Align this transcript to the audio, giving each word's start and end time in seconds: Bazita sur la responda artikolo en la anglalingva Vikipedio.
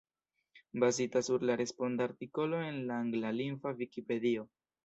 Bazita 0.83 1.21
sur 1.27 1.43
la 1.49 1.57
responda 1.61 2.03
artikolo 2.09 2.63
en 2.71 2.83
la 2.89 2.99
anglalingva 3.05 3.73
Vikipedio. 3.83 4.49